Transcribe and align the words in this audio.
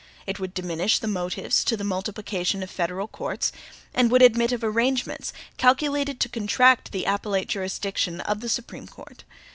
It 0.25 0.39
would 0.39 0.55
diminish 0.55 0.97
the 0.97 1.07
motives 1.07 1.63
to 1.63 1.77
the 1.77 1.83
multiplication 1.83 2.63
of 2.63 2.71
federal 2.71 3.07
courts, 3.07 3.51
and 3.93 4.09
would 4.09 4.23
admit 4.23 4.51
of 4.51 4.63
arrangements 4.63 5.31
calculated 5.57 6.19
to 6.21 6.27
contract 6.27 6.91
the 6.91 7.05
appellate 7.05 7.49
jurisdiction 7.49 8.19
of 8.21 8.39
the 8.39 8.49
Supreme 8.49 8.87
Court. 8.87 9.23